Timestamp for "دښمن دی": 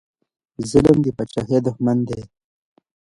1.67-2.21